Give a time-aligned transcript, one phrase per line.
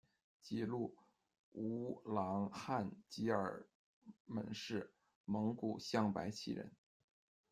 [0.41, 0.97] 吉禄，
[1.51, 3.63] 吴郎汉吉尔
[4.25, 4.91] 们氏，
[5.25, 6.71] 蒙古镶白旗人。